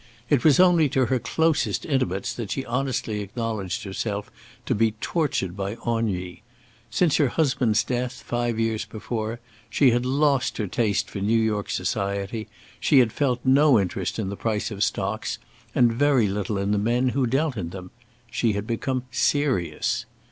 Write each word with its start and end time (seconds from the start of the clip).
It 0.31 0.43
was 0.43 0.59
only 0.59 0.89
to 0.89 1.05
her 1.05 1.19
closest 1.19 1.85
intimates 1.85 2.33
that 2.33 2.49
she 2.49 2.65
honestly 2.65 3.21
acknowledged 3.21 3.83
herself 3.83 4.31
to 4.65 4.73
be 4.73 4.93
tortured 4.93 5.55
by 5.55 5.77
ennui. 5.85 6.41
Since 6.89 7.17
her 7.17 7.27
husband's 7.27 7.83
death, 7.83 8.23
five 8.25 8.59
years 8.59 8.83
before, 8.83 9.39
she 9.69 9.91
had 9.91 10.03
lost 10.03 10.57
her 10.57 10.65
taste 10.65 11.07
for 11.07 11.19
New 11.19 11.39
York 11.39 11.69
society; 11.69 12.47
she 12.79 12.97
had 12.97 13.13
felt 13.13 13.41
no 13.45 13.79
interest 13.79 14.17
in 14.17 14.29
the 14.29 14.35
price 14.35 14.71
of 14.71 14.83
stocks, 14.83 15.37
and 15.75 15.93
very 15.93 16.27
little 16.27 16.57
in 16.57 16.71
the 16.71 16.79
men 16.79 17.09
who 17.09 17.27
dealt 17.27 17.55
in 17.55 17.69
them; 17.69 17.91
she 18.31 18.53
had 18.53 18.65
become 18.65 19.03
serious. 19.11 20.07